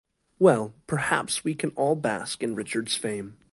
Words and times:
Well, 0.39 0.73
perhaps 0.87 1.43
we 1.43 1.53
can 1.53 1.69
all 1.75 1.95
bask 1.95 2.41
in 2.41 2.55
Richard's 2.55 2.95
fame. 2.95 3.37